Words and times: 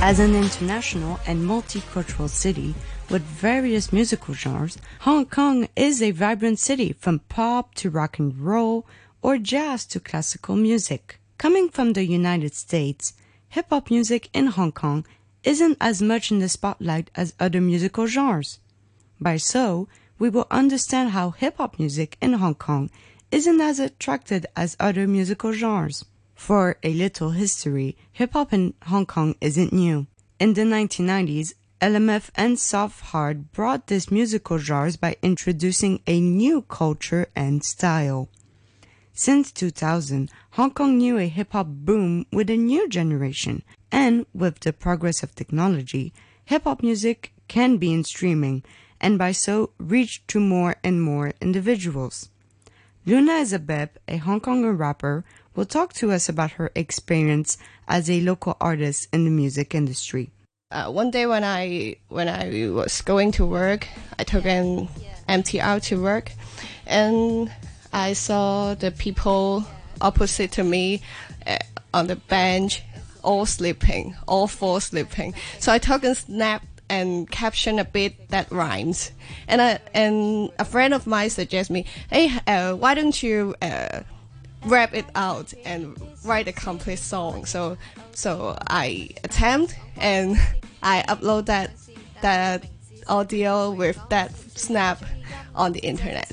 As 0.00 0.20
an 0.20 0.36
international 0.36 1.18
and 1.26 1.44
multicultural 1.44 2.28
city 2.28 2.76
with 3.10 3.20
various 3.22 3.92
musical 3.92 4.32
genres, 4.32 4.78
Hong 5.00 5.26
Kong 5.26 5.68
is 5.74 6.00
a 6.00 6.12
vibrant 6.12 6.60
city 6.60 6.92
from 6.92 7.18
pop 7.28 7.74
to 7.74 7.90
rock 7.90 8.20
and 8.20 8.38
roll 8.38 8.86
or 9.22 9.38
jazz 9.38 9.84
to 9.86 9.98
classical 9.98 10.54
music. 10.54 11.18
Coming 11.36 11.68
from 11.68 11.92
the 11.94 12.04
United 12.04 12.54
States, 12.54 13.14
hip 13.48 13.66
hop 13.70 13.90
music 13.90 14.30
in 14.32 14.46
Hong 14.46 14.70
Kong 14.70 15.04
isn't 15.42 15.76
as 15.80 16.00
much 16.00 16.30
in 16.30 16.38
the 16.38 16.48
spotlight 16.48 17.10
as 17.16 17.34
other 17.40 17.60
musical 17.60 18.06
genres. 18.06 18.60
By 19.20 19.36
so, 19.36 19.88
we 20.16 20.30
will 20.30 20.46
understand 20.48 21.10
how 21.10 21.30
hip 21.30 21.56
hop 21.56 21.76
music 21.80 22.16
in 22.20 22.34
Hong 22.34 22.54
Kong 22.54 22.88
isn't 23.32 23.60
as 23.60 23.80
attracted 23.80 24.46
as 24.54 24.76
other 24.78 25.08
musical 25.08 25.52
genres. 25.52 26.04
For 26.38 26.78
a 26.84 26.94
little 26.94 27.32
history, 27.32 27.96
hip 28.12 28.32
hop 28.32 28.52
in 28.52 28.72
Hong 28.84 29.06
Kong 29.06 29.34
isn't 29.40 29.72
new. 29.72 30.06
In 30.38 30.54
the 30.54 30.62
1990s, 30.62 31.52
LMF 31.82 32.30
and 32.36 32.58
Soft 32.58 33.00
Hard 33.06 33.52
brought 33.52 33.88
this 33.88 34.10
musical 34.10 34.56
genres 34.56 34.96
by 34.96 35.16
introducing 35.20 36.00
a 36.06 36.20
new 36.20 36.62
culture 36.62 37.26
and 37.34 37.62
style. 37.64 38.28
Since 39.12 39.50
2000, 39.50 40.30
Hong 40.52 40.70
Kong 40.70 40.96
knew 40.96 41.18
a 41.18 41.26
hip 41.26 41.52
hop 41.52 41.66
boom 41.66 42.24
with 42.32 42.48
a 42.48 42.56
new 42.56 42.88
generation, 42.88 43.64
and 43.90 44.24
with 44.32 44.60
the 44.60 44.72
progress 44.72 45.24
of 45.24 45.34
technology, 45.34 46.14
hip 46.44 46.64
hop 46.64 46.84
music 46.84 47.32
can 47.48 47.76
be 47.78 47.92
in 47.92 48.04
streaming 48.04 48.62
and 49.00 49.18
by 49.18 49.32
so 49.32 49.70
reach 49.76 50.24
to 50.28 50.38
more 50.38 50.76
and 50.84 51.02
more 51.02 51.32
individuals. 51.40 52.30
Luna 53.08 53.36
Is 53.36 53.54
A 53.54 53.58
Bep, 53.58 53.98
a 54.06 54.18
Hong 54.18 54.38
Kong 54.38 54.66
rapper, 54.66 55.24
will 55.56 55.64
talk 55.64 55.94
to 55.94 56.12
us 56.12 56.28
about 56.28 56.50
her 56.60 56.70
experience 56.74 57.56
as 57.88 58.10
a 58.10 58.20
local 58.20 58.54
artist 58.60 59.08
in 59.14 59.24
the 59.24 59.30
music 59.30 59.74
industry. 59.74 60.28
Uh, 60.70 60.90
one 60.90 61.10
day 61.10 61.24
when 61.24 61.42
I 61.42 61.96
when 62.08 62.28
I 62.28 62.68
was 62.68 63.00
going 63.00 63.32
to 63.32 63.46
work, 63.46 63.88
I 64.18 64.24
took 64.24 64.44
an 64.44 64.90
MTR 65.26 65.82
to 65.84 66.02
work, 66.02 66.32
and 66.86 67.50
I 67.94 68.12
saw 68.12 68.74
the 68.74 68.90
people 68.90 69.64
opposite 70.02 70.52
to 70.60 70.62
me 70.62 71.00
uh, 71.46 71.56
on 71.94 72.08
the 72.08 72.16
bench, 72.16 72.82
all 73.22 73.46
sleeping, 73.46 74.16
all 74.28 74.46
four 74.46 74.82
sleeping. 74.82 75.32
So 75.60 75.72
I 75.72 75.78
took 75.78 76.04
a 76.04 76.14
snap 76.14 76.62
and 76.88 77.30
caption 77.30 77.78
a 77.78 77.84
bit 77.84 78.28
that 78.28 78.50
rhymes. 78.50 79.12
And 79.46 79.60
I, 79.60 79.78
and 79.94 80.50
a 80.58 80.64
friend 80.64 80.94
of 80.94 81.06
mine 81.06 81.30
suggests 81.30 81.70
me, 81.70 81.86
hey, 82.10 82.30
uh, 82.46 82.74
why 82.74 82.94
don't 82.94 83.22
you 83.22 83.54
uh, 83.62 84.00
rap 84.64 84.94
it 84.94 85.06
out 85.14 85.52
and 85.64 85.96
write 86.24 86.48
a 86.48 86.52
complete 86.52 86.98
song? 86.98 87.44
So 87.44 87.76
so 88.12 88.58
I 88.68 89.10
attempt 89.24 89.76
and 89.96 90.36
I 90.82 91.04
upload 91.08 91.46
that 91.46 91.70
that 92.22 92.66
audio 93.06 93.70
with 93.70 93.98
that 94.10 94.34
snap 94.58 95.02
on 95.54 95.72
the 95.72 95.80
internet. 95.80 96.32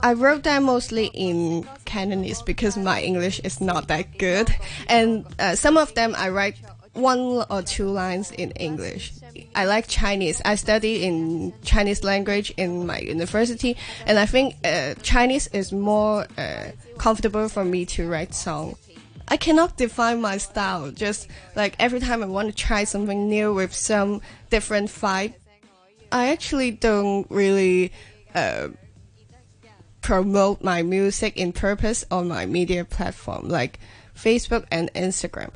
I 0.00 0.12
wrote 0.12 0.44
that 0.44 0.62
mostly 0.62 1.06
in 1.06 1.66
Cantonese 1.84 2.40
because 2.42 2.76
my 2.76 3.02
English 3.02 3.40
is 3.40 3.60
not 3.60 3.88
that 3.88 4.16
good, 4.18 4.54
and 4.88 5.26
uh, 5.38 5.56
some 5.56 5.76
of 5.76 5.92
them 5.94 6.14
I 6.16 6.28
write 6.28 6.56
one 6.98 7.44
or 7.50 7.62
two 7.62 7.88
lines 7.88 8.30
in 8.32 8.50
English. 8.52 9.12
I 9.54 9.64
like 9.64 9.86
Chinese. 9.88 10.42
I 10.44 10.56
study 10.56 11.04
in 11.04 11.52
Chinese 11.62 12.04
language 12.04 12.52
in 12.56 12.86
my 12.86 12.98
university, 12.98 13.76
and 14.06 14.18
I 14.18 14.26
think 14.26 14.56
uh, 14.64 14.94
Chinese 15.02 15.46
is 15.48 15.72
more 15.72 16.26
uh, 16.36 16.70
comfortable 16.98 17.48
for 17.48 17.64
me 17.64 17.86
to 17.86 18.08
write 18.08 18.34
song. 18.34 18.76
I 19.28 19.36
cannot 19.36 19.76
define 19.76 20.20
my 20.20 20.38
style. 20.38 20.90
Just 20.90 21.28
like 21.54 21.76
every 21.78 22.00
time 22.00 22.22
I 22.22 22.26
want 22.26 22.48
to 22.48 22.54
try 22.54 22.84
something 22.84 23.28
new 23.28 23.52
with 23.54 23.74
some 23.74 24.20
different 24.50 24.88
vibe, 24.88 25.34
I 26.10 26.28
actually 26.28 26.70
don't 26.70 27.26
really 27.30 27.92
uh, 28.34 28.68
promote 30.00 30.64
my 30.64 30.82
music 30.82 31.36
in 31.36 31.52
purpose 31.52 32.04
on 32.10 32.28
my 32.28 32.46
media 32.46 32.84
platform 32.84 33.48
like 33.48 33.78
Facebook 34.16 34.64
and 34.70 34.92
Instagram. 34.94 35.50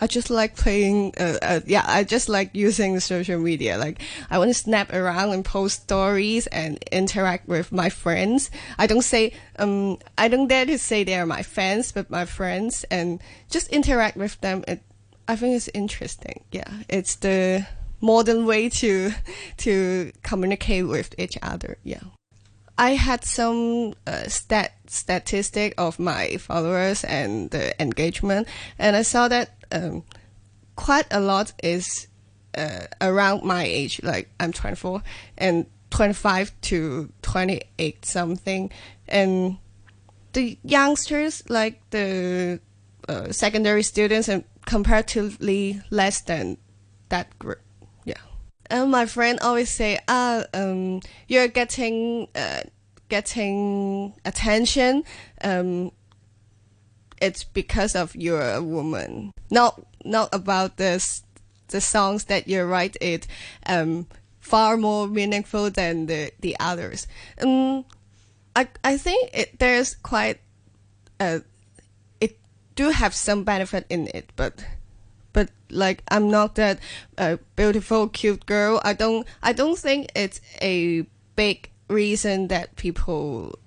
I 0.00 0.06
just 0.06 0.30
like 0.30 0.56
playing, 0.56 1.14
uh, 1.18 1.38
uh, 1.42 1.60
yeah, 1.66 1.84
I 1.86 2.04
just 2.04 2.28
like 2.28 2.50
using 2.54 3.00
social 3.00 3.38
media. 3.38 3.78
Like, 3.78 4.00
I 4.30 4.38
want 4.38 4.50
to 4.50 4.54
snap 4.54 4.92
around 4.92 5.32
and 5.32 5.44
post 5.44 5.82
stories 5.82 6.46
and 6.48 6.78
interact 6.92 7.48
with 7.48 7.72
my 7.72 7.88
friends. 7.88 8.50
I 8.78 8.86
don't 8.86 9.02
say, 9.02 9.32
um, 9.58 9.98
I 10.16 10.28
don't 10.28 10.46
dare 10.46 10.66
to 10.66 10.78
say 10.78 11.02
they 11.02 11.18
are 11.18 11.26
my 11.26 11.42
fans, 11.42 11.90
but 11.92 12.10
my 12.10 12.24
friends 12.26 12.84
and 12.90 13.20
just 13.50 13.68
interact 13.70 14.16
with 14.16 14.40
them. 14.40 14.64
It, 14.68 14.82
I 15.26 15.36
think 15.36 15.56
it's 15.56 15.68
interesting. 15.74 16.44
Yeah. 16.52 16.70
It's 16.88 17.16
the 17.16 17.66
modern 18.00 18.46
way 18.46 18.68
to, 18.68 19.12
to 19.58 20.12
communicate 20.22 20.86
with 20.86 21.14
each 21.18 21.36
other. 21.42 21.76
Yeah. 21.82 22.02
I 22.78 22.90
had 22.92 23.24
some 23.24 23.94
uh, 24.06 24.28
stat 24.28 24.72
statistic 24.86 25.74
of 25.76 25.98
my 25.98 26.36
followers 26.36 27.02
and 27.02 27.50
the 27.50 27.74
engagement, 27.82 28.46
and 28.78 28.94
I 28.94 29.02
saw 29.02 29.26
that 29.26 29.57
um, 29.72 30.04
quite 30.76 31.06
a 31.10 31.20
lot 31.20 31.52
is 31.62 32.08
uh, 32.56 32.86
around 33.00 33.42
my 33.44 33.64
age. 33.64 34.00
Like 34.02 34.30
I'm 34.40 34.52
24 34.52 35.02
and 35.36 35.66
25 35.90 36.52
to 36.60 37.12
28 37.22 38.04
something, 38.04 38.70
and 39.08 39.58
the 40.32 40.58
youngsters 40.62 41.42
like 41.48 41.80
the 41.90 42.60
uh, 43.08 43.32
secondary 43.32 43.82
students 43.82 44.28
and 44.28 44.44
comparatively 44.66 45.80
less 45.90 46.20
than 46.20 46.58
that 47.08 47.38
group. 47.38 47.60
Yeah, 48.04 48.20
and 48.70 48.90
my 48.90 49.06
friend 49.06 49.38
always 49.40 49.70
say, 49.70 49.98
ah, 50.08 50.44
um, 50.52 51.00
you're 51.26 51.48
getting, 51.48 52.28
uh, 52.34 52.62
getting 53.08 54.14
attention. 54.24 55.04
Um, 55.42 55.92
it's 57.20 57.44
because 57.44 57.94
of 57.94 58.14
you're 58.16 58.54
a 58.54 58.62
woman. 58.62 59.32
Not, 59.50 59.80
not 60.04 60.28
about 60.32 60.76
this, 60.76 61.22
the 61.68 61.80
songs 61.80 62.24
that 62.24 62.48
you 62.48 62.64
write 62.64 62.96
it, 63.00 63.26
um, 63.66 64.06
far 64.40 64.76
more 64.76 65.06
meaningful 65.06 65.70
than 65.70 66.06
the, 66.06 66.32
the 66.40 66.56
others. 66.58 67.06
Um, 67.42 67.84
I, 68.56 68.68
I 68.82 68.96
think 68.96 69.30
it, 69.32 69.58
there's 69.58 69.94
quite, 69.94 70.40
uh, 71.20 71.40
it 72.20 72.38
do 72.74 72.90
have 72.90 73.14
some 73.14 73.44
benefit 73.44 73.86
in 73.88 74.08
it, 74.14 74.30
but 74.36 74.64
but 75.32 75.50
like 75.70 76.02
I'm 76.08 76.30
not 76.30 76.56
that 76.56 76.80
uh, 77.16 77.36
beautiful, 77.54 78.08
cute 78.08 78.46
girl. 78.46 78.80
I 78.82 78.92
don't 78.92 79.26
I 79.42 79.52
don't 79.52 79.78
think 79.78 80.10
it's 80.16 80.40
a 80.60 81.06
big 81.36 81.70
reason 81.88 82.48
that 82.48 82.74
people 82.76 83.58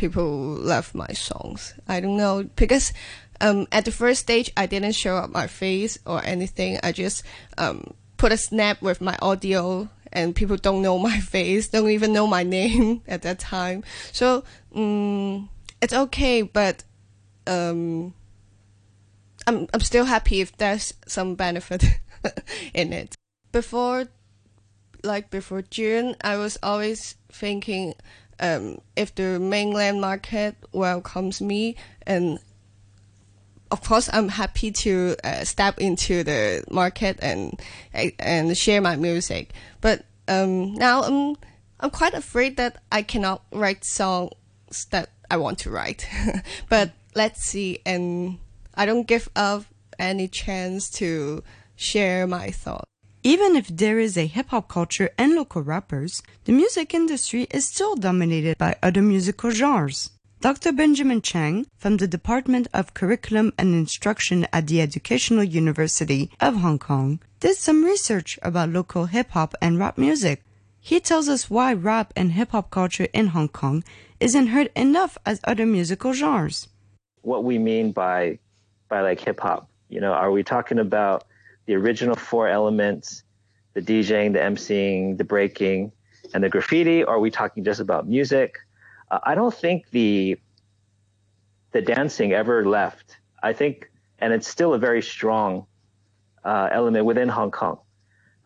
people 0.00 0.24
love 0.24 0.94
my 0.94 1.12
songs. 1.12 1.74
I 1.86 2.00
don't 2.00 2.16
know 2.16 2.44
because 2.56 2.94
um, 3.42 3.66
at 3.70 3.84
the 3.84 3.92
first 3.92 4.20
stage 4.20 4.50
I 4.56 4.64
didn't 4.64 4.92
show 4.92 5.16
up 5.16 5.30
my 5.30 5.46
face 5.46 5.98
or 6.06 6.24
anything. 6.24 6.80
I 6.82 6.92
just 6.92 7.22
um, 7.58 7.92
put 8.16 8.32
a 8.32 8.38
snap 8.38 8.80
with 8.80 9.02
my 9.02 9.18
audio 9.20 9.90
and 10.10 10.34
people 10.34 10.56
don't 10.56 10.80
know 10.80 10.98
my 10.98 11.20
face, 11.34 11.68
don't 11.68 11.90
even 11.90 12.14
know 12.14 12.26
my 12.26 12.42
name 12.42 13.02
at 13.08 13.22
that 13.22 13.38
time. 13.38 13.84
So 14.12 14.42
um, 14.74 15.50
it's 15.82 15.92
okay, 15.92 16.42
but 16.42 16.82
um, 17.46 18.14
I'm 19.46 19.68
I'm 19.74 19.80
still 19.80 20.06
happy 20.06 20.40
if 20.40 20.56
there's 20.56 20.94
some 21.06 21.34
benefit 21.34 21.84
in 22.74 22.94
it. 22.94 23.14
Before, 23.52 24.06
like 25.04 25.28
before 25.28 25.60
June, 25.60 26.16
I 26.22 26.36
was 26.36 26.56
always 26.62 27.16
thinking, 27.30 27.94
um, 28.40 28.80
if 28.96 29.14
the 29.14 29.38
mainland 29.38 30.00
market 30.00 30.56
welcomes 30.72 31.40
me, 31.40 31.76
and 32.06 32.38
of 33.70 33.82
course 33.82 34.10
I'm 34.12 34.28
happy 34.28 34.72
to 34.72 35.16
uh, 35.22 35.44
step 35.44 35.78
into 35.78 36.24
the 36.24 36.64
market 36.70 37.18
and 37.22 37.60
and 37.92 38.56
share 38.56 38.80
my 38.80 38.96
music. 38.96 39.52
But 39.80 40.04
um, 40.26 40.74
now 40.74 41.02
I'm 41.02 41.36
I'm 41.78 41.90
quite 41.90 42.14
afraid 42.14 42.56
that 42.56 42.82
I 42.90 43.02
cannot 43.02 43.42
write 43.52 43.84
songs 43.84 44.32
that 44.90 45.10
I 45.30 45.36
want 45.36 45.58
to 45.60 45.70
write. 45.70 46.08
but 46.68 46.92
let's 47.14 47.44
see 47.44 47.78
and 47.84 48.38
I 48.74 48.86
don't 48.86 49.06
give 49.06 49.28
up 49.36 49.64
any 49.98 50.28
chance 50.28 50.90
to 50.90 51.42
share 51.76 52.26
my 52.26 52.50
thoughts. 52.50 52.89
Even 53.22 53.54
if 53.54 53.68
there 53.68 53.98
is 53.98 54.16
a 54.16 54.26
hip 54.26 54.48
hop 54.48 54.68
culture 54.68 55.10
and 55.18 55.34
local 55.34 55.60
rappers, 55.60 56.22
the 56.44 56.52
music 56.52 56.94
industry 56.94 57.46
is 57.50 57.66
still 57.66 57.94
dominated 57.94 58.56
by 58.56 58.76
other 58.82 59.02
musical 59.02 59.50
genres. 59.50 60.10
Dr. 60.40 60.72
Benjamin 60.72 61.20
Chang 61.20 61.66
from 61.76 61.98
the 61.98 62.08
Department 62.08 62.66
of 62.72 62.94
Curriculum 62.94 63.52
and 63.58 63.74
Instruction 63.74 64.46
at 64.54 64.68
the 64.68 64.80
Educational 64.80 65.44
University 65.44 66.30
of 66.40 66.56
Hong 66.56 66.78
Kong 66.78 67.20
did 67.40 67.56
some 67.56 67.84
research 67.84 68.38
about 68.40 68.70
local 68.70 69.04
hip 69.04 69.32
hop 69.32 69.54
and 69.60 69.78
rap 69.78 69.98
music. 69.98 70.42
He 70.80 70.98
tells 70.98 71.28
us 71.28 71.50
why 71.50 71.74
rap 71.74 72.14
and 72.16 72.32
hip 72.32 72.52
hop 72.52 72.70
culture 72.70 73.08
in 73.12 73.28
Hong 73.28 73.48
Kong 73.48 73.84
isn't 74.18 74.46
heard 74.46 74.70
enough 74.74 75.18
as 75.26 75.42
other 75.44 75.66
musical 75.66 76.14
genres. 76.14 76.68
What 77.20 77.44
we 77.44 77.58
mean 77.58 77.92
by 77.92 78.38
by 78.88 79.02
like 79.02 79.20
hip 79.20 79.40
hop? 79.40 79.68
You 79.90 80.00
know, 80.00 80.14
are 80.14 80.30
we 80.30 80.42
talking 80.42 80.78
about 80.78 81.24
the 81.70 81.76
original 81.76 82.16
four 82.16 82.48
elements, 82.48 83.22
the 83.74 83.80
DJing, 83.80 84.32
the 84.32 84.40
MCing, 84.40 85.16
the 85.16 85.22
breaking, 85.22 85.92
and 86.34 86.42
the 86.42 86.48
graffiti? 86.48 87.04
Or 87.04 87.14
are 87.14 87.20
we 87.20 87.30
talking 87.30 87.62
just 87.62 87.78
about 87.78 88.08
music? 88.08 88.56
Uh, 89.08 89.20
I 89.22 89.36
don't 89.36 89.54
think 89.54 89.88
the 89.90 90.36
the 91.70 91.80
dancing 91.80 92.32
ever 92.32 92.66
left. 92.66 93.18
I 93.40 93.52
think, 93.52 93.88
and 94.18 94.32
it's 94.32 94.48
still 94.48 94.74
a 94.74 94.80
very 94.80 95.00
strong 95.00 95.66
uh, 96.44 96.68
element 96.72 97.04
within 97.04 97.28
Hong 97.28 97.52
Kong. 97.52 97.78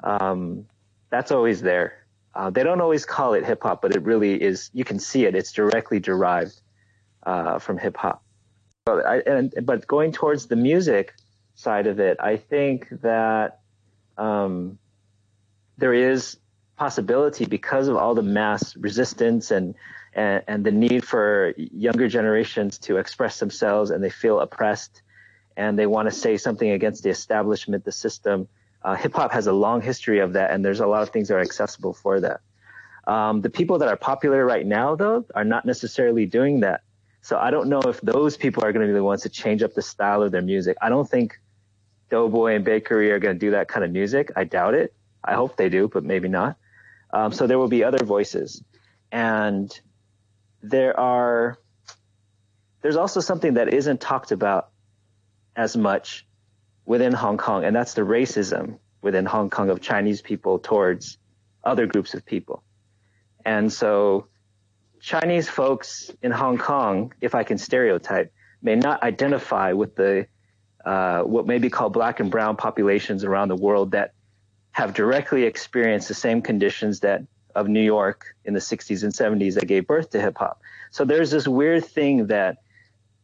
Um, 0.00 0.66
that's 1.08 1.32
always 1.32 1.62
there. 1.62 2.04
Uh, 2.34 2.50
they 2.50 2.62
don't 2.62 2.82
always 2.82 3.06
call 3.06 3.32
it 3.32 3.42
hip 3.42 3.62
hop, 3.62 3.80
but 3.80 3.96
it 3.96 4.02
really 4.02 4.34
is. 4.42 4.68
You 4.74 4.84
can 4.84 4.98
see 4.98 5.24
it. 5.24 5.34
It's 5.34 5.50
directly 5.50 5.98
derived 5.98 6.60
uh, 7.22 7.58
from 7.58 7.78
hip 7.78 7.96
hop. 7.96 8.22
But, 8.84 9.64
but 9.64 9.86
going 9.86 10.12
towards 10.12 10.48
the 10.48 10.56
music 10.56 11.14
side 11.54 11.86
of 11.86 12.00
it, 12.00 12.18
I 12.20 12.36
think 12.36 12.88
that 13.02 13.60
um, 14.18 14.78
there 15.78 15.94
is 15.94 16.36
possibility 16.76 17.44
because 17.44 17.88
of 17.88 17.96
all 17.96 18.14
the 18.14 18.22
mass 18.22 18.76
resistance 18.76 19.50
and, 19.50 19.74
and, 20.12 20.42
and 20.46 20.64
the 20.64 20.72
need 20.72 21.04
for 21.04 21.54
younger 21.56 22.08
generations 22.08 22.78
to 22.78 22.96
express 22.96 23.38
themselves 23.38 23.90
and 23.90 24.02
they 24.02 24.10
feel 24.10 24.40
oppressed 24.40 25.02
and 25.56 25.78
they 25.78 25.86
want 25.86 26.08
to 26.08 26.14
say 26.14 26.36
something 26.36 26.70
against 26.70 27.04
the 27.04 27.10
establishment, 27.10 27.84
the 27.84 27.92
system 27.92 28.48
uh, 28.84 28.94
hip 28.94 29.14
hop 29.14 29.32
has 29.32 29.46
a 29.46 29.52
long 29.52 29.80
history 29.80 30.20
of 30.20 30.34
that, 30.34 30.50
and 30.50 30.64
there's 30.64 30.80
a 30.80 30.86
lot 30.86 31.02
of 31.02 31.08
things 31.08 31.28
that 31.28 31.34
are 31.34 31.40
accessible 31.40 31.94
for 31.94 32.20
that. 32.20 32.40
Um, 33.06 33.40
the 33.40 33.50
people 33.50 33.78
that 33.78 33.88
are 33.88 33.96
popular 33.96 34.44
right 34.44 34.66
now, 34.66 34.94
though, 34.94 35.24
are 35.34 35.44
not 35.44 35.64
necessarily 35.64 36.26
doing 36.26 36.60
that. 36.60 36.82
So 37.22 37.38
I 37.38 37.50
don't 37.50 37.68
know 37.68 37.80
if 37.80 38.00
those 38.02 38.36
people 38.36 38.62
are 38.62 38.72
going 38.72 38.86
to 38.86 38.92
be 38.92 38.96
the 38.96 39.02
ones 39.02 39.22
to 39.22 39.30
change 39.30 39.62
up 39.62 39.72
the 39.74 39.82
style 39.82 40.22
of 40.22 40.32
their 40.32 40.42
music. 40.42 40.76
I 40.82 40.90
don't 40.90 41.08
think 41.08 41.40
Doughboy 42.10 42.54
and 42.54 42.64
Bakery 42.64 43.10
are 43.10 43.18
going 43.18 43.34
to 43.34 43.38
do 43.38 43.52
that 43.52 43.68
kind 43.68 43.84
of 43.84 43.90
music. 43.90 44.30
I 44.36 44.44
doubt 44.44 44.74
it. 44.74 44.94
I 45.24 45.34
hope 45.34 45.56
they 45.56 45.68
do, 45.68 45.88
but 45.88 46.04
maybe 46.04 46.28
not. 46.28 46.56
Um, 47.12 47.32
so 47.32 47.46
there 47.46 47.58
will 47.58 47.68
be 47.68 47.84
other 47.84 48.04
voices, 48.04 48.62
and 49.10 49.72
there 50.62 50.98
are. 50.98 51.58
There's 52.82 52.96
also 52.96 53.20
something 53.20 53.54
that 53.54 53.72
isn't 53.72 54.00
talked 54.00 54.32
about 54.32 54.70
as 55.56 55.76
much 55.76 56.26
within 56.84 57.12
Hong 57.12 57.38
Kong, 57.38 57.64
and 57.64 57.74
that's 57.74 57.94
the 57.94 58.02
racism 58.02 58.78
within 59.00 59.24
Hong 59.24 59.48
Kong 59.48 59.70
of 59.70 59.80
Chinese 59.80 60.20
people 60.20 60.58
towards 60.58 61.18
other 61.62 61.86
groups 61.86 62.14
of 62.14 62.26
people. 62.26 62.62
And 63.44 63.72
so 63.72 64.28
Chinese 65.00 65.48
folks 65.48 66.10
in 66.22 66.32
Hong 66.32 66.58
Kong, 66.58 67.12
if 67.20 67.34
I 67.34 67.44
can 67.44 67.58
stereotype, 67.58 68.32
may 68.62 68.74
not 68.74 69.02
identify 69.02 69.72
with 69.72 69.94
the 69.96 70.26
uh, 70.84 71.22
what 71.22 71.46
may 71.46 71.58
be 71.58 71.70
called 71.70 71.92
black 71.92 72.20
and 72.20 72.30
brown 72.30 72.56
populations 72.56 73.24
around 73.24 73.48
the 73.48 73.56
world 73.56 73.92
that 73.92 74.12
have 74.72 74.92
directly 74.94 75.44
experienced 75.44 76.08
the 76.08 76.14
same 76.14 76.42
conditions 76.42 77.00
that 77.00 77.22
of 77.54 77.68
New 77.68 77.82
York 77.82 78.34
in 78.44 78.54
the 78.54 78.60
60s 78.60 79.02
and 79.02 79.12
70s 79.12 79.54
that 79.54 79.66
gave 79.66 79.86
birth 79.86 80.10
to 80.10 80.20
hip 80.20 80.36
hop. 80.36 80.60
So 80.90 81.04
there's 81.04 81.30
this 81.30 81.46
weird 81.46 81.84
thing 81.84 82.26
that 82.26 82.58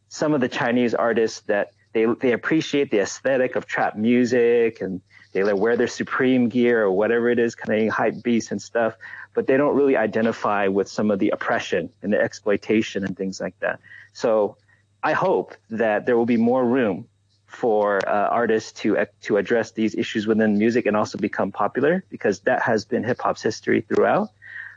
some 0.07 0.33
of 0.33 0.41
the 0.41 0.49
Chinese 0.49 0.93
artists 0.93 1.41
that 1.41 1.71
they 1.93 2.05
they 2.05 2.31
appreciate 2.31 2.89
the 2.89 2.99
aesthetic 2.99 3.55
of 3.55 3.65
trap 3.65 3.97
music 3.97 4.81
and 4.81 5.01
they 5.33 5.43
like 5.43 5.55
wear 5.55 5.77
their 5.77 5.87
Supreme 5.87 6.49
gear 6.49 6.83
or 6.83 6.91
whatever 6.91 7.29
it 7.29 7.39
is, 7.39 7.55
kind 7.55 7.87
of 7.87 7.93
hype 7.93 8.21
beats 8.23 8.51
and 8.51 8.61
stuff, 8.61 8.95
but 9.33 9.47
they 9.47 9.57
don't 9.57 9.75
really 9.75 9.95
identify 9.95 10.67
with 10.67 10.89
some 10.89 11.11
of 11.11 11.19
the 11.19 11.29
oppression 11.29 11.89
and 12.01 12.11
the 12.11 12.19
exploitation 12.19 13.05
and 13.05 13.15
things 13.15 13.39
like 13.39 13.57
that. 13.59 13.79
So 14.13 14.57
I 15.03 15.13
hope 15.13 15.55
that 15.69 16.05
there 16.05 16.17
will 16.17 16.25
be 16.25 16.37
more 16.37 16.65
room 16.65 17.07
for 17.51 17.99
uh, 18.07 18.29
artists 18.29 18.71
to 18.81 19.05
to 19.21 19.37
address 19.37 19.71
these 19.71 19.93
issues 19.93 20.25
within 20.25 20.57
music 20.57 20.85
and 20.85 20.95
also 20.95 21.17
become 21.17 21.51
popular 21.51 22.03
because 22.09 22.39
that 22.41 22.61
has 22.61 22.85
been 22.85 23.03
hip 23.03 23.19
hop's 23.21 23.41
history 23.41 23.81
throughout. 23.81 24.29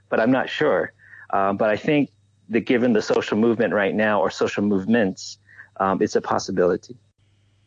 But 0.08 0.18
I'm 0.20 0.32
not 0.32 0.50
sure. 0.50 0.92
Um, 1.30 1.56
but 1.56 1.70
I 1.70 1.76
think 1.76 2.10
that 2.48 2.60
given 2.60 2.92
the 2.92 3.00
social 3.00 3.38
movement 3.38 3.72
right 3.72 3.94
now 3.94 4.20
or 4.20 4.30
social 4.30 4.64
movements, 4.64 5.38
um, 5.78 6.02
it's 6.02 6.16
a 6.16 6.20
possibility. 6.20 6.96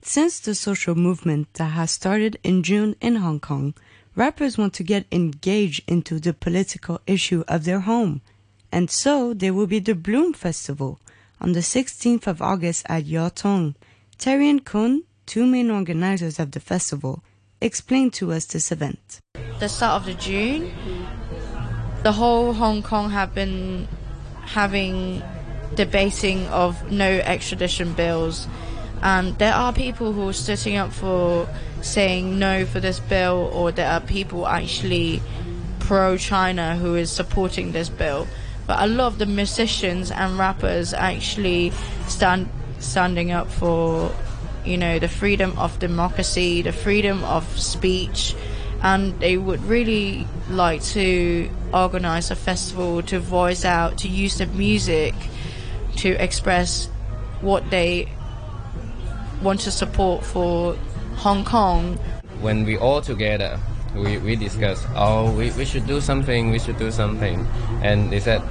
Since 0.02 0.42
the 0.42 0.56
social 0.56 0.96
movement 0.96 1.54
that 1.54 1.72
has 1.72 1.92
started 1.92 2.38
in 2.44 2.62
June 2.62 2.96
in 3.02 3.16
Hong 3.16 3.40
Kong, 3.40 3.74
rappers 4.16 4.58
want 4.58 4.74
to 4.76 4.84
get 4.84 5.06
engaged 5.12 5.84
into 5.88 6.20
the 6.20 6.34
political 6.34 7.02
issue 7.08 7.44
of 7.48 7.64
their 7.64 7.82
home. 7.82 8.22
And 8.72 8.92
so 8.92 9.34
there 9.34 9.54
will 9.54 9.68
be 9.68 9.80
the 9.80 9.96
Bloom 9.96 10.34
Festival 10.34 11.00
on 11.40 11.54
the 11.54 11.62
16th 11.62 12.28
of 12.28 12.42
August 12.42 12.86
at 12.90 13.06
Yau 13.06 13.30
Tong. 13.30 13.76
Terry 14.18 14.50
and 14.50 14.64
Kun, 14.66 15.04
two 15.26 15.46
main 15.46 15.70
organizers 15.70 16.40
of 16.40 16.52
the 16.52 16.60
festival, 16.60 17.24
explained 17.62 18.14
to 18.14 18.32
us 18.32 18.46
this 18.46 18.72
event. 18.72 19.20
The 19.60 19.70
start 19.70 20.02
of 20.02 20.06
the 20.06 20.14
June, 20.14 20.72
the 22.04 22.12
whole 22.12 22.54
Hong 22.54 22.84
Kong 22.84 23.10
have 23.12 23.34
been 23.34 23.88
having 24.42 25.22
debating 25.76 26.48
of 26.48 26.92
no 26.92 27.20
extradition 27.20 27.94
bills 27.94 28.48
and 29.02 29.38
there 29.38 29.54
are 29.54 29.72
people 29.74 30.12
who 30.14 30.30
are 30.30 30.34
sitting 30.34 30.76
up 30.76 30.92
for 30.92 31.48
saying 31.82 32.40
no 32.40 32.66
for 32.66 32.80
this 32.80 33.00
bill, 33.00 33.50
or 33.54 33.72
there 33.72 33.90
are 33.90 34.02
people 34.02 34.48
actually 34.48 35.22
pro 35.80 36.18
China 36.18 36.76
who 36.76 36.96
is 36.96 37.12
supporting 37.12 37.72
this 37.72 37.90
bill. 37.90 38.28
But 38.66 38.84
a 38.84 38.88
lot 38.88 39.08
of 39.08 39.18
the 39.20 39.26
musicians 39.26 40.12
and 40.12 40.38
rappers 40.38 40.94
actually 40.94 41.72
stand 42.08 42.50
standing 42.80 43.32
up 43.32 43.50
for, 43.50 44.12
you 44.66 44.78
know, 44.78 45.00
the 45.00 45.08
freedom 45.08 45.58
of 45.58 45.80
democracy, 45.80 46.62
the 46.62 46.72
freedom 46.72 47.24
of 47.24 47.44
speech, 47.60 48.36
and 48.84 49.20
they 49.20 49.38
would 49.38 49.64
really 49.64 50.28
like 50.50 50.84
to 50.84 51.50
organize 51.74 52.32
a 52.32 52.36
festival 52.36 53.02
to 53.04 53.20
voice 53.20 53.66
out, 53.66 53.98
to 54.00 54.08
use 54.08 54.38
the 54.38 54.46
music 54.48 55.14
to 55.98 56.12
express 56.24 56.88
what 57.42 57.70
they 57.70 58.08
want 59.42 59.60
to 59.62 59.72
support 59.72 60.24
for 60.24 60.76
Hong 61.16 61.44
Kong. 61.44 61.96
When 62.42 62.66
we 62.66 62.78
all 62.78 63.02
together, 63.02 63.60
we, 63.96 64.18
we 64.20 64.36
discuss, 64.36 64.86
oh, 64.96 65.32
we, 65.36 65.52
we 65.52 65.66
should 65.66 65.88
do 65.88 66.00
something, 66.02 66.52
we 66.52 66.60
should 66.60 66.78
do 66.78 66.92
something. 66.92 67.46
And 67.82 68.12
they 68.12 68.20
said, 68.20 68.42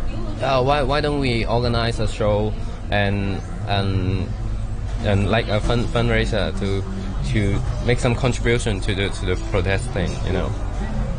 oh, 0.43 0.63
why, 0.63 0.83
why 0.83 1.01
don't 1.01 1.21
we 1.21 1.47
organize 1.47 2.01
a 2.01 2.09
show 2.09 2.53
and, 2.91 3.41
and, 3.67 4.29
and 5.01 5.31
like 5.31 5.49
a 5.49 5.61
fund, 5.61 5.87
fundraiser 5.87 6.59
to, 6.61 6.83
to 7.33 7.61
make 7.87 7.99
some 7.99 8.15
contribution 8.15 8.81
to 8.81 8.95
the, 8.95 9.09
to 9.09 9.27
the 9.27 9.37
protest 9.51 9.91
thing, 9.91 10.11
you 10.27 10.33
know. 10.33 10.51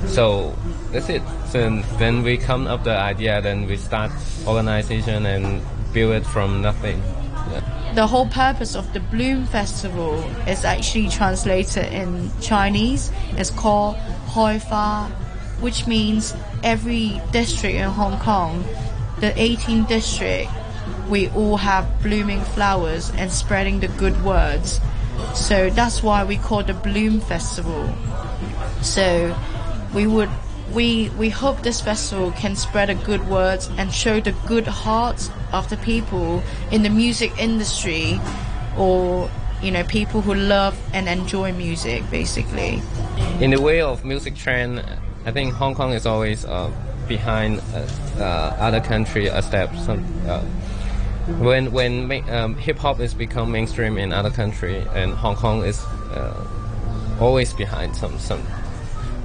So 0.07 0.55
that's 0.91 1.09
it. 1.09 1.21
So 1.49 1.81
then 1.97 2.23
we 2.23 2.37
come 2.37 2.67
up 2.67 2.83
the 2.83 2.97
idea, 2.97 3.41
then 3.41 3.67
we 3.67 3.77
start 3.77 4.11
organization 4.45 5.25
and 5.25 5.61
build 5.93 6.13
it 6.13 6.25
from 6.25 6.61
nothing. 6.61 6.99
Yeah 7.51 7.77
the 7.97 8.05
whole 8.05 8.27
purpose 8.27 8.75
of 8.75 8.93
the 8.93 8.99
Bloom 8.99 9.47
Festival 9.47 10.23
is 10.47 10.63
actually 10.63 11.09
translated 11.09 11.91
in 11.91 12.29
Chinese. 12.41 13.11
It's 13.31 13.49
called 13.49 13.95
Hoi 14.35 14.59
Fa, 14.59 15.05
which 15.61 15.87
means 15.87 16.35
every 16.63 17.19
district 17.31 17.75
in 17.75 17.89
Hong 17.89 18.19
Kong, 18.19 18.63
the 19.19 19.33
18 19.41 19.85
district, 19.85 20.51
we 21.09 21.29
all 21.29 21.57
have 21.57 22.01
blooming 22.01 22.41
flowers 22.41 23.11
and 23.11 23.31
spreading 23.31 23.79
the 23.79 23.87
good 23.89 24.23
words. 24.23 24.79
So 25.33 25.69
that's 25.69 26.03
why 26.03 26.23
we 26.23 26.37
call 26.37 26.63
the 26.63 26.73
Bloom 26.73 27.19
Festival. 27.19 27.89
So 28.81 29.35
we 29.93 30.07
would 30.07 30.29
we 30.73 31.09
we 31.17 31.29
hope 31.29 31.63
this 31.63 31.79
festival 31.81 32.31
can 32.31 32.55
spread 32.55 32.89
the 32.89 32.95
good 32.95 33.27
words 33.29 33.69
and 33.77 33.93
show 33.93 34.19
the 34.19 34.33
good 34.45 34.67
hearts 34.67 35.29
of 35.53 35.69
the 35.69 35.77
people 35.77 36.43
in 36.71 36.83
the 36.83 36.89
music 36.89 37.31
industry 37.39 38.19
or 38.77 39.29
you 39.61 39.71
know 39.71 39.83
people 39.85 40.21
who 40.21 40.35
love 40.35 40.77
and 40.93 41.07
enjoy 41.07 41.53
music 41.53 42.03
basically 42.11 42.81
in 43.39 43.51
the 43.51 43.61
way 43.61 43.81
of 43.81 44.03
music 44.03 44.35
trend 44.35 44.83
i 45.25 45.31
think 45.31 45.53
hong 45.53 45.73
kong 45.73 45.93
is 45.93 46.05
always 46.05 46.43
uh, 46.45 46.69
behind 47.07 47.59
uh, 47.73 47.87
uh, 48.19 48.55
other 48.59 48.81
country 48.81 49.27
a 49.27 49.41
step 49.41 49.73
some 49.77 50.03
when 51.39 51.71
when 51.71 52.29
um, 52.29 52.55
hip 52.55 52.77
hop 52.77 52.99
is 52.99 53.13
become 53.13 53.51
mainstream 53.51 53.97
in 53.97 54.13
other 54.13 54.29
country 54.29 54.85
and 54.93 55.13
hong 55.13 55.35
kong 55.35 55.63
is 55.63 55.83
uh, 56.11 56.47
always 57.19 57.53
behind 57.53 57.95
some 57.95 58.17
some 58.17 58.41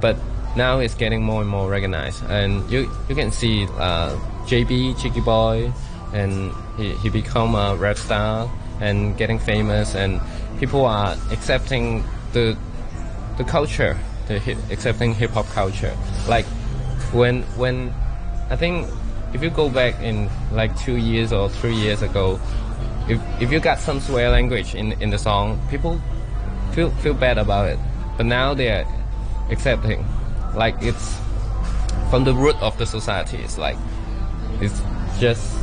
but 0.01 0.17
now 0.55 0.79
it's 0.79 0.93
getting 0.93 1.23
more 1.23 1.41
and 1.41 1.49
more 1.49 1.69
recognized. 1.69 2.23
And 2.29 2.69
you 2.69 2.89
you 3.09 3.15
can 3.15 3.31
see 3.31 3.65
uh, 3.79 4.15
JB 4.45 5.01
Cheeky 5.01 5.21
Boy, 5.21 5.71
and 6.13 6.51
he, 6.77 6.93
he 6.95 7.09
become 7.09 7.55
a 7.55 7.75
rap 7.75 7.97
star 7.97 8.49
and 8.79 9.17
getting 9.17 9.39
famous, 9.39 9.95
and 9.95 10.21
people 10.59 10.85
are 10.85 11.17
accepting 11.31 12.03
the 12.33 12.57
the 13.37 13.43
culture, 13.43 13.97
the 14.27 14.39
hip, 14.39 14.57
accepting 14.69 15.13
hip 15.15 15.31
hop 15.31 15.47
culture. 15.47 15.95
Like 16.27 16.45
when 17.11 17.43
when 17.57 17.93
I 18.49 18.55
think 18.55 18.87
if 19.33 19.43
you 19.43 19.49
go 19.49 19.69
back 19.69 19.99
in 20.01 20.29
like 20.51 20.77
two 20.79 20.97
years 20.97 21.33
or 21.33 21.49
three 21.49 21.75
years 21.75 22.01
ago, 22.01 22.39
if 23.07 23.19
if 23.41 23.51
you 23.51 23.59
got 23.59 23.79
some 23.79 23.99
swear 23.99 24.29
language 24.29 24.75
in 24.75 24.93
in 25.01 25.09
the 25.09 25.17
song, 25.17 25.59
people 25.69 25.99
feel 26.73 26.89
feel 27.01 27.13
bad 27.13 27.37
about 27.37 27.69
it 27.69 27.79
but 28.17 28.25
now 28.25 28.53
they're 28.53 28.85
accepting. 29.49 30.05
Like 30.55 30.75
it's 30.81 31.17
from 32.09 32.23
the 32.23 32.33
root 32.33 32.55
of 32.61 32.77
the 32.77 32.85
society. 32.85 33.37
It's 33.37 33.57
like 33.57 33.77
it's 34.61 34.81
just 35.19 35.57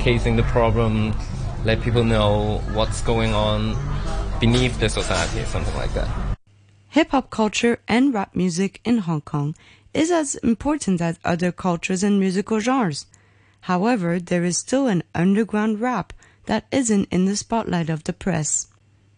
casing 0.00 0.36
the 0.36 0.42
problem, 0.44 1.14
let 1.64 1.80
people 1.82 2.04
know 2.04 2.62
what's 2.72 3.02
going 3.02 3.34
on 3.34 3.76
beneath 4.40 4.78
the 4.80 4.88
society, 4.88 5.44
something 5.44 5.74
like 5.76 5.92
that. 5.94 6.33
Hip 6.94 7.10
hop 7.10 7.28
culture 7.28 7.80
and 7.88 8.14
rap 8.14 8.36
music 8.36 8.80
in 8.84 8.98
Hong 8.98 9.22
Kong 9.22 9.56
is 9.92 10.12
as 10.12 10.36
important 10.36 11.00
as 11.00 11.18
other 11.24 11.50
cultures 11.50 12.04
and 12.04 12.20
musical 12.20 12.60
genres. 12.60 13.06
However, 13.62 14.20
there 14.20 14.44
is 14.44 14.58
still 14.58 14.86
an 14.86 15.02
underground 15.12 15.80
rap 15.80 16.12
that 16.46 16.66
isn't 16.70 17.08
in 17.10 17.24
the 17.24 17.34
spotlight 17.34 17.90
of 17.90 18.04
the 18.04 18.12
press. 18.12 18.68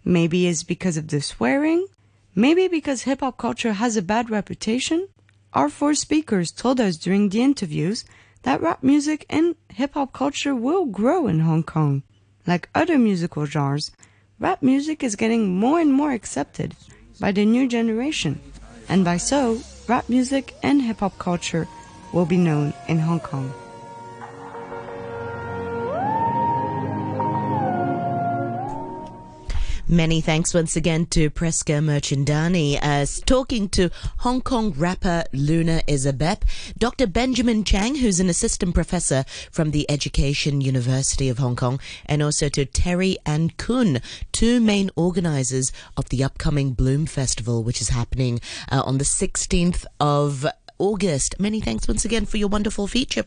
Maybe 0.07 0.47
it's 0.47 0.63
because 0.63 0.97
of 0.97 1.09
the 1.09 1.21
swearing, 1.21 1.87
maybe 2.35 2.67
because 2.67 3.03
hip 3.03 3.21
hop 3.21 3.37
culture 3.37 3.75
has 3.75 3.95
a 3.95 4.01
bad 4.01 4.31
reputation. 4.31 5.09
Our 5.53 5.69
four 5.69 5.93
speakers 5.93 6.53
told 6.53 6.81
us 6.81 6.97
during 6.97 7.29
the 7.29 7.43
interviews 7.43 8.07
that 8.45 8.63
rap 8.63 8.83
music 8.83 9.27
and 9.29 9.55
hip 9.69 9.93
hop 9.93 10.15
culture 10.15 10.55
will 10.55 10.87
grow 10.87 11.27
in 11.27 11.41
Hong 11.41 11.63
Kong. 11.63 12.05
Like 12.47 12.71
other 12.75 12.97
musical 12.97 13.45
genres, 13.45 13.93
rap 14.41 14.63
music 14.63 15.05
is 15.05 15.15
getting 15.15 15.55
more 15.55 15.79
and 15.79 15.93
more 15.93 16.13
accepted 16.13 16.75
by 17.21 17.33
the 17.33 17.45
new 17.45 17.67
generation, 17.69 18.41
and 18.89 19.05
by 19.05 19.17
so, 19.17 19.61
rap 19.89 20.09
music 20.09 20.55
and 20.63 20.83
hip 20.83 21.01
hop 21.01 21.19
culture 21.19 21.67
will 22.13 22.27
be 22.27 22.37
known 22.37 22.73
in 22.89 22.99
Hong 22.99 23.21
Kong. 23.21 23.53
Many 29.89 30.21
thanks 30.21 30.53
once 30.53 30.75
again 30.75 31.07
to 31.07 31.31
Prisca 31.31 31.75
Mirchandani 31.75 32.77
as 32.83 33.21
talking 33.21 33.69
to 33.69 33.89
Hong 34.19 34.41
Kong 34.41 34.73
rapper 34.77 35.23
Luna 35.33 35.81
Is 35.87 36.05
A 36.05 36.13
Bep, 36.13 36.45
Dr. 36.77 37.07
Benjamin 37.07 37.63
Chang, 37.63 37.95
who's 37.95 38.19
an 38.19 38.29
assistant 38.29 38.75
professor 38.75 39.25
from 39.53 39.71
the 39.71 39.89
Education 39.89 40.61
University 40.61 41.29
of 41.29 41.39
Hong 41.39 41.55
Kong, 41.55 41.79
and 42.05 42.21
also 42.21 42.49
to 42.49 42.65
Terry 42.65 43.17
and 43.25 43.57
Kun, 43.59 44.01
two 44.33 44.59
main 44.59 44.91
organizers 44.97 45.71
of 45.97 46.09
the 46.09 46.25
upcoming 46.25 46.73
Bloom 46.73 47.07
Festival, 47.07 47.63
which 47.63 47.81
is 47.81 47.91
happening 47.91 48.41
uh, 48.73 48.83
on 48.85 48.99
the 48.99 49.05
16th 49.05 49.85
of 50.01 50.45
August. 50.79 51.39
Many 51.41 51.61
thanks 51.61 51.89
once 51.89 52.05
again 52.05 52.27
for 52.27 52.37
your 52.37 52.49
wonderful 52.49 52.87
feature, 52.87 53.23